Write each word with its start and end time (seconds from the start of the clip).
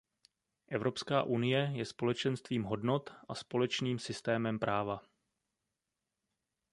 Evropská 0.67 1.23
unie 1.23 1.71
je 1.73 1.85
společenstvím 1.85 2.63
hodnot 2.63 3.09
a 3.29 3.35
společným 3.35 3.99
systémem 3.99 4.59
práva. 4.59 5.01